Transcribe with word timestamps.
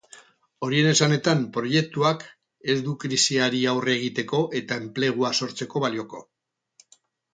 Horien 0.67 0.87
esanetan, 0.91 1.43
proiektuak 1.57 2.25
ez 2.75 2.77
du 2.87 2.95
krisiari 3.03 3.61
aurre 3.75 3.95
egiteko 3.99 4.41
eta 4.61 4.81
enplegua 4.87 5.35
sortzeko 5.43 5.85
balioko. 5.89 6.25